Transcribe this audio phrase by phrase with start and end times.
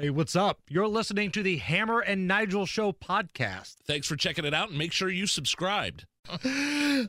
[0.00, 0.60] Hey, what's up?
[0.66, 3.74] You're listening to the Hammer and Nigel Show podcast.
[3.86, 6.06] Thanks for checking it out and make sure you subscribed.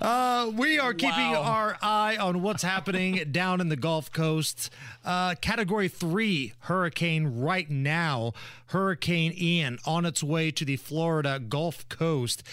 [0.00, 1.42] Uh, we are keeping Wow.
[1.42, 4.70] our eye on what's happening down in the Gulf Coast.
[5.04, 8.32] Uh, category three hurricane right now,
[8.66, 12.44] Hurricane Ian on its way to the Florida Gulf Coast.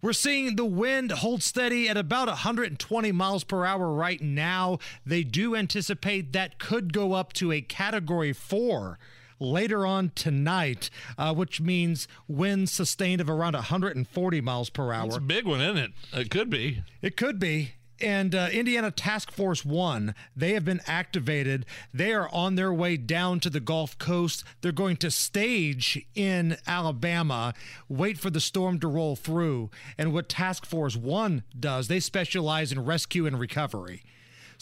[0.00, 4.78] We're seeing the wind hold steady at about 120 miles per hour right now.
[5.06, 8.98] They do anticipate that could go up to a category four
[9.42, 15.06] later on tonight, uh, which means winds sustained of around 140 miles per hour.
[15.06, 15.90] It's a big one, isn't it?
[16.12, 16.82] It could be.
[17.02, 17.72] It could be.
[18.00, 21.64] And uh, Indiana Task Force One, they have been activated.
[21.94, 24.42] They are on their way down to the Gulf Coast.
[24.60, 27.54] They're going to stage in Alabama,
[27.88, 29.70] wait for the storm to roll through.
[29.96, 34.02] And what Task Force One does, they specialize in rescue and recovery.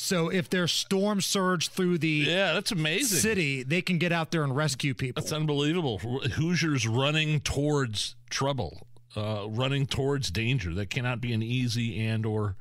[0.03, 3.19] So if there's storm surge through the Yeah, that's amazing.
[3.19, 5.21] city, they can get out there and rescue people.
[5.21, 5.99] That's unbelievable.
[5.99, 10.73] Hoosiers running towards trouble, uh, running towards danger.
[10.73, 12.57] That cannot be an easy and or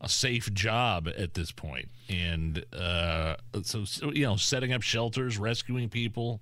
[0.00, 1.88] a safe job at this point.
[2.08, 6.40] And uh, so, so, you know, setting up shelters, rescuing people,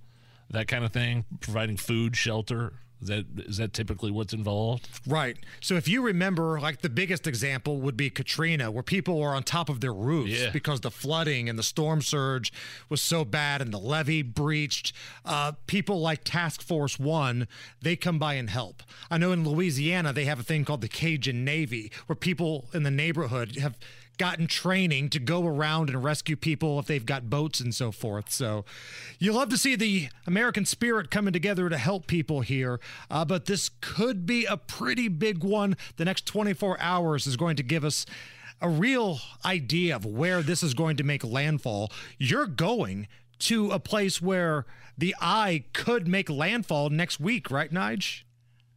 [0.51, 2.75] that kind of thing, providing food, shelter.
[3.03, 4.89] Is that is that typically what's involved?
[5.07, 5.37] Right.
[5.61, 9.43] So if you remember, like the biggest example would be Katrina, where people were on
[9.43, 10.51] top of their roofs Yeah.
[10.51, 12.53] because the flooding and the storm surge
[12.89, 14.93] was so bad and the levee breached.
[15.25, 17.49] Uh, people like Task Force One,
[17.81, 18.85] they come by and help.
[19.11, 22.85] I know in Louisiana, they have a thing called the Cajun Navy, where people in
[22.85, 23.77] the neighborhood have
[24.23, 28.31] gotten training to go around and rescue people if they've got boats and so forth.
[28.31, 28.65] So
[29.19, 32.79] you love to see the American spirit coming together to help people here,
[33.11, 35.77] uh, but this could be a pretty big one.
[35.97, 38.07] The next 24 hours is going to give us
[38.61, 41.91] a real idea of where this is going to make landfall.
[42.17, 43.09] You're going
[43.41, 48.23] to a place where the eye could make landfall next week, right, Nige?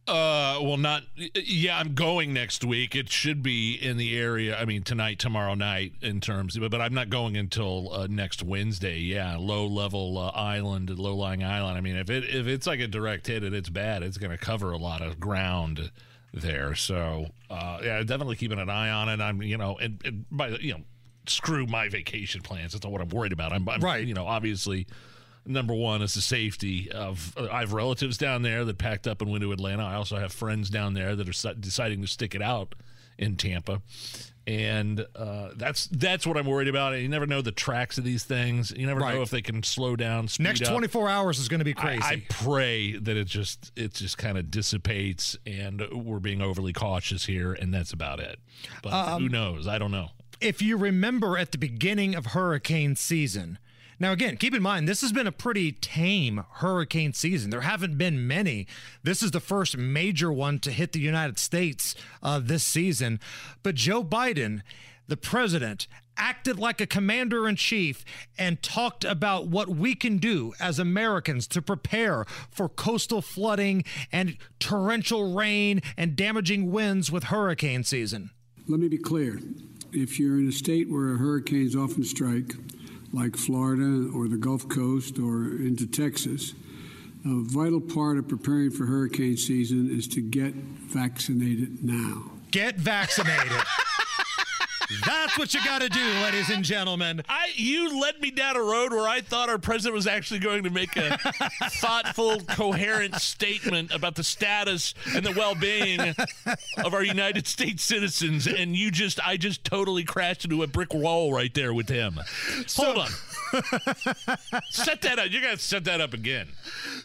[0.08, 1.02] Uh, well, not.
[1.34, 2.94] Yeah, I'm going next week.
[2.94, 4.56] It should be in the area.
[4.56, 8.42] I mean, tonight, tomorrow night, in terms, but, but I'm not going until uh, next
[8.42, 8.98] Wednesday.
[8.98, 11.76] Yeah, low level uh, island, low lying island.
[11.76, 14.30] I mean, if it if it's like a direct hit and it's bad, it's going
[14.30, 15.90] to cover a lot of ground
[16.32, 16.76] there.
[16.76, 19.20] So, uh, yeah, definitely keeping an eye on it.
[19.20, 20.80] I'm, you know, and, and by you know,
[21.26, 22.72] screw my vacation plans.
[22.72, 23.52] That's not what I'm worried about.
[23.52, 24.06] I'm, I'm Right.
[24.06, 24.86] You know, obviously
[25.46, 29.30] number one is the safety of i have relatives down there that packed up and
[29.30, 29.84] went to atlanta.
[29.84, 32.74] I also have friends down there that are deciding to stick it out
[33.18, 33.80] in tampa.
[34.48, 36.92] And uh, that's that's what i'm worried about.
[37.00, 38.70] You never know the tracks of these things.
[38.76, 39.14] You never Right.
[39.16, 40.68] know if they can slow down Next up.
[40.70, 42.02] 24 hours is going to be I- crazy.
[42.04, 47.26] I, pray that it just it just kind of dissipates and we're being overly cautious
[47.26, 48.38] here and that's about it.
[48.82, 49.66] But Um, who knows?
[49.66, 50.10] I don't know.
[50.40, 53.58] if you remember at the beginning of hurricane season,
[53.98, 57.50] now again, keep in mind, this has been a pretty tame hurricane season.
[57.50, 58.66] There haven't been many.
[59.02, 63.20] This is the first major one to hit the United States uh, this season.
[63.62, 64.62] But Joe Biden,
[65.08, 65.86] the president,
[66.16, 68.04] acted like a commander in chief
[68.38, 74.36] and talked about what we can do as Americans to prepare for coastal flooding and
[74.58, 78.30] torrential rain and damaging winds with hurricane season.
[78.68, 79.38] Let me be clear.
[79.92, 82.54] If you're in a state where hurricanes often strike,
[83.16, 86.52] like Florida or the Gulf Coast or into Texas,
[87.24, 92.30] a vital part of preparing for hurricane season is to get vaccinated now.
[92.50, 93.52] Get vaccinated.
[95.04, 97.22] That's what you got to do, ladies and gentlemen.
[97.28, 100.62] I you led me down a road where I thought our president was actually going
[100.64, 101.18] to make a
[101.80, 106.14] thoughtful, coherent statement about the status and the well-being
[106.84, 110.94] of our United States citizens, and you just I just totally crashed into a brick
[110.94, 112.20] wall right there with him.
[112.76, 113.10] Hold on.
[114.70, 115.30] set that up.
[115.30, 116.48] You got to set that up again.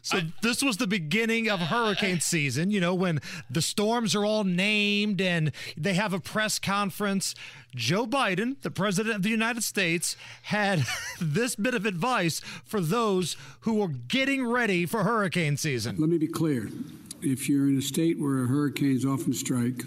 [0.02, 3.20] So this was the beginning of hurricane season, you know, when
[3.50, 7.36] the storms are all named and they have a press conference.
[7.76, 10.84] Joe Biden, the president of the United States, had
[11.22, 15.96] this bit of advice for those who are getting ready for hurricane season.
[15.98, 16.70] Let me be clear.
[17.22, 19.84] If you're in a state where hurricanes often strike,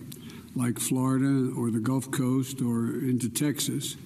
[0.55, 3.97] like Florida or the Gulf Coast or into Texas,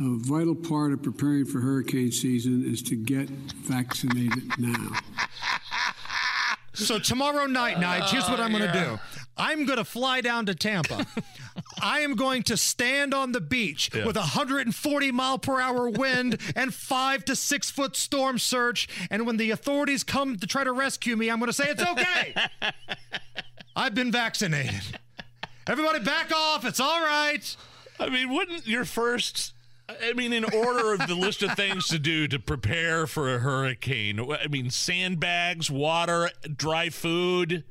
[0.00, 4.90] a vital part of preparing for hurricane season is to get vaccinated now.
[6.74, 9.20] So tomorrow night, Nige, here's what I'm going to oh, do.
[9.38, 11.06] I'm going to fly down to Tampa.
[11.80, 16.40] I am going to stand on the beach with a 140 mile per hour wind
[16.56, 18.88] and five to six foot storm surge.
[19.10, 21.82] And when the authorities come to try to rescue me, I'm going to say it's
[21.82, 22.34] okay.
[23.76, 24.98] I've been vaccinated.
[25.66, 26.64] Everybody back off.
[26.64, 27.56] It's all right.
[27.98, 29.52] I mean, wouldn't your first
[29.88, 33.38] I mean, in order of the list of things to do to prepare for a
[33.38, 37.62] hurricane, I mean, sandbags, water, dry food,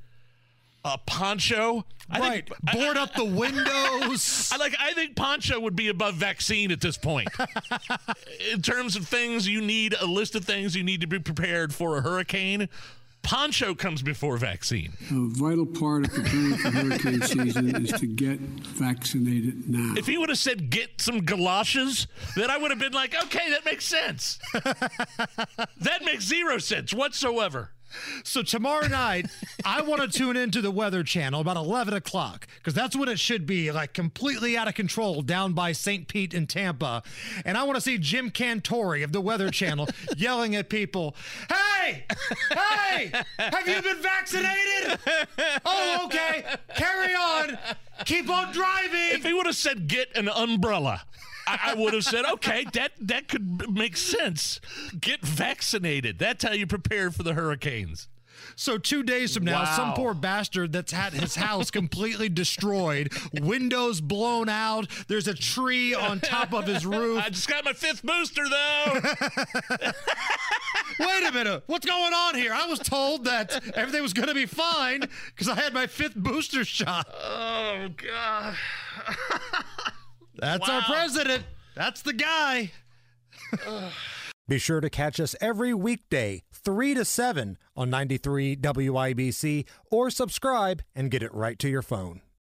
[0.86, 1.84] a poncho.
[2.10, 2.48] I right.
[2.48, 4.50] Think, Board I, up the windows.
[4.54, 4.76] I like.
[4.80, 7.28] I think poncho would be above vaccine at this point.
[8.54, 11.74] in terms of things you need, a list of things you need to be prepared
[11.74, 12.70] for a hurricane.
[13.24, 14.94] Poncho comes before vaccine.
[15.10, 19.96] A vital part of preparing for hurricane season is to get vaccinated now.
[19.98, 22.06] If he would have said get some galoshes,
[22.36, 24.38] then I would have been like, okay, that makes sense.
[24.54, 27.72] that makes zero sense whatsoever.
[28.24, 29.28] So tomorrow night,
[29.64, 33.20] I want to tune into the Weather Channel about 11 o'clock because that's when it
[33.20, 36.08] should be, like completely out of control down by St.
[36.08, 37.04] Pete and Tampa.
[37.46, 39.88] And I want to see Jim Cantore of the Weather Channel
[40.18, 41.16] yelling at people,
[41.50, 42.06] Hey,
[42.52, 45.00] hey, have you been vaccinated?
[45.66, 46.44] Oh, okay.
[46.76, 47.58] Carry on.
[48.06, 49.12] Keep on driving.
[49.12, 51.04] If he would have said, Get an umbrella.
[51.48, 54.60] I, I would have said, okay, that that could make sense.
[55.00, 56.20] Get vaccinated.
[56.20, 58.08] That's how you prepare for the hurricanes.
[58.56, 59.76] So two days from now, wow.
[59.76, 64.88] some poor bastard that's had his house completely destroyed, windows blown out.
[65.08, 67.22] There's a tree on top of his roof.
[67.24, 68.94] I just got my fifth booster though.
[71.00, 72.54] Wait a minute, what's going on here?
[72.54, 76.16] I was told that everything was going to be fine because I had my fifth
[76.16, 77.08] booster shot.
[77.14, 78.56] Oh God.
[80.38, 80.76] That's wow.
[80.76, 81.44] our president.
[81.76, 82.72] That's the guy.
[84.48, 90.84] Be sure to catch us every weekday, 3 to 7 on 93 WIBC or subscribe
[90.94, 92.22] and get it right to your phone.